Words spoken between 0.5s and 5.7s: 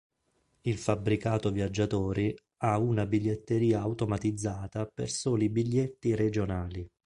Il fabbricato viaggiatori ha una biglietteria automatizzata per soli